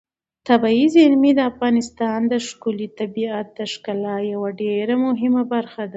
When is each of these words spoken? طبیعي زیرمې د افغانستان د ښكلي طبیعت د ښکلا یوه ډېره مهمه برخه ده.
طبیعي 0.47 0.87
زیرمې 0.95 1.31
د 1.35 1.39
افغانستان 1.51 2.19
د 2.31 2.33
ښكلي 2.47 2.87
طبیعت 2.99 3.47
د 3.59 3.59
ښکلا 3.73 4.15
یوه 4.33 4.49
ډېره 4.61 4.95
مهمه 5.05 5.43
برخه 5.53 5.81
ده. 5.87 5.89